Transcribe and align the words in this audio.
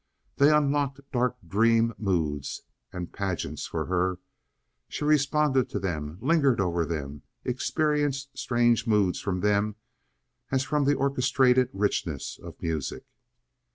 They 0.37 0.51
unlocked 0.51 0.99
dark 1.11 1.37
dream 1.47 1.93
moods 1.99 2.63
and 2.91 3.13
pageants 3.13 3.67
for 3.67 3.85
her. 3.85 4.17
She 4.89 5.05
responded 5.05 5.69
to 5.69 5.79
them, 5.79 6.17
lingered 6.21 6.59
over 6.59 6.87
them, 6.87 7.21
experienced 7.45 8.35
strange 8.35 8.87
moods 8.87 9.19
from 9.19 9.41
them 9.41 9.75
as 10.49 10.63
from 10.63 10.85
the 10.85 10.95
orchestrated 10.95 11.69
richness 11.71 12.39
of 12.41 12.59
music. 12.63 13.05